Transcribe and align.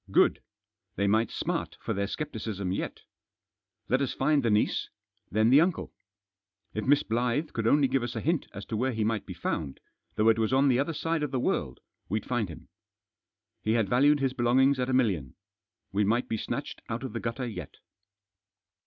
Good 0.09 0.37
1 0.37 0.41
They 0.95 1.05
might 1.05 1.29
smart 1.29 1.77
for 1.79 1.93
their 1.93 2.07
scepticism 2.07 2.71
yet 2.71 3.01
Let 3.87 4.01
us 4.01 4.15
find 4.15 4.41
the 4.41 4.49
niece; 4.49 4.89
then 5.29 5.51
the 5.51 5.61
uncle. 5.61 5.93
If 6.73 6.85
Miss 6.87 7.03
Blyth 7.03 7.53
could 7.53 7.67
only 7.67 7.87
give 7.87 8.01
us 8.01 8.15
a 8.15 8.19
hint 8.19 8.47
as 8.51 8.65
to 8.65 8.75
where 8.75 8.93
he 8.93 9.03
might 9.03 9.27
be 9.27 9.35
found, 9.35 9.79
though 10.15 10.29
it 10.29 10.39
was 10.39 10.51
on 10.53 10.69
the 10.69 10.79
other 10.79 10.93
side 10.95 11.21
of 11.21 11.29
the 11.29 11.39
world, 11.39 11.81
we'd 12.09 12.25
find 12.25 12.49
him. 12.49 12.67
He 13.61 13.73
had 13.73 13.89
valued 13.89 14.21
his 14.21 14.33
belongings 14.33 14.79
at 14.79 14.89
a 14.89 14.93
million. 14.93 15.35
We 15.91 16.03
might 16.03 16.27
be 16.27 16.37
snatched 16.37 16.81
out 16.89 17.03
of 17.03 17.13
the 17.13 17.19
gutter 17.19 17.45
yet. 17.45 17.75